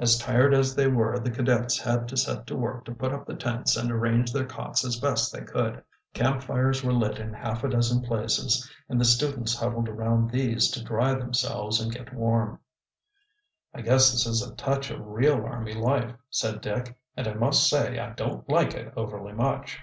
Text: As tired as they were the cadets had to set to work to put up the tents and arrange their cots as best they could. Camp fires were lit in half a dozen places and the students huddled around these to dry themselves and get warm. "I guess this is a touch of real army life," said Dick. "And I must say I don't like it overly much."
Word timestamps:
As 0.00 0.18
tired 0.18 0.54
as 0.54 0.74
they 0.74 0.88
were 0.88 1.20
the 1.20 1.30
cadets 1.30 1.78
had 1.78 2.08
to 2.08 2.16
set 2.16 2.48
to 2.48 2.56
work 2.56 2.84
to 2.86 2.92
put 2.96 3.12
up 3.12 3.26
the 3.26 3.36
tents 3.36 3.76
and 3.76 3.92
arrange 3.92 4.32
their 4.32 4.44
cots 4.44 4.84
as 4.84 4.98
best 4.98 5.32
they 5.32 5.42
could. 5.42 5.80
Camp 6.14 6.42
fires 6.42 6.82
were 6.82 6.92
lit 6.92 7.20
in 7.20 7.32
half 7.32 7.62
a 7.62 7.68
dozen 7.68 8.02
places 8.02 8.68
and 8.88 9.00
the 9.00 9.04
students 9.04 9.54
huddled 9.54 9.88
around 9.88 10.30
these 10.32 10.68
to 10.72 10.82
dry 10.82 11.14
themselves 11.14 11.80
and 11.80 11.94
get 11.94 12.12
warm. 12.12 12.58
"I 13.72 13.82
guess 13.82 14.10
this 14.10 14.26
is 14.26 14.42
a 14.42 14.56
touch 14.56 14.90
of 14.90 14.98
real 15.06 15.44
army 15.46 15.74
life," 15.74 16.12
said 16.28 16.60
Dick. 16.60 16.98
"And 17.16 17.28
I 17.28 17.34
must 17.34 17.68
say 17.70 18.00
I 18.00 18.14
don't 18.14 18.48
like 18.48 18.74
it 18.74 18.92
overly 18.96 19.32
much." 19.32 19.78